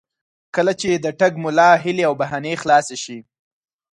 [0.55, 3.17] کله چې د ټګ ملا هیلې او بهانې خلاصې شي.